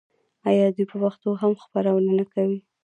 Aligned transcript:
آیا 0.49 0.65
دوی 0.75 0.85
په 0.91 0.97
پښتو 1.03 1.29
هم 1.41 1.53
خپرونې 1.63 2.13
نه 2.19 2.25
کوي؟ 2.33 2.59